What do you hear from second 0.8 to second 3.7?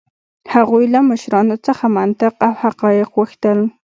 له مشرانو څخه منطق او حقایق غوښتل.